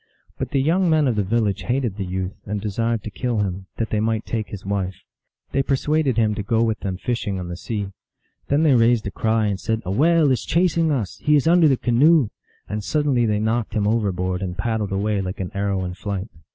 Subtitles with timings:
[0.39, 3.67] But the young men of the village hated the youth, and desired to kill him,
[3.77, 4.95] that they might take his wife.
[5.51, 7.91] They persuaded him to go with them fishing on the sea.
[8.47, 11.19] Then they raised a cry, and said," A whale is chasing us!
[11.21, 12.29] he is under the canoe!"
[12.67, 16.29] and suddenly they knocked him overboard, and paddled away like an arrow in flight.